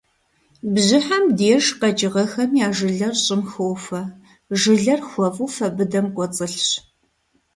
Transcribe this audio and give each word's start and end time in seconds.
Бжьыхьэм 0.73 1.25
деж 1.37 1.65
къэкӏыгъэхэм 1.79 2.51
я 2.65 2.69
жылэр 2.77 3.13
щӏым 3.23 3.41
хохуэ, 3.51 4.01
жылэр 4.59 5.01
хуэфӏу 5.09 5.49
фэ 5.55 5.67
быдэм 5.75 6.07
кӏуэцӏылъщ. 6.15 6.69